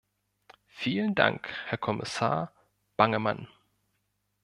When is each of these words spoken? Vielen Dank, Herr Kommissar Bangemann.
Vielen 0.65 1.13
Dank, 1.13 1.47
Herr 1.67 1.77
Kommissar 1.77 2.53
Bangemann. 2.97 3.47